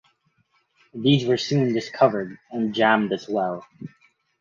These 0.95 1.27
were 1.27 1.37
soon 1.37 1.73
discovered 1.75 2.39
and 2.49 2.73
jammed 2.73 3.13
as 3.13 3.29
well. 3.29 3.63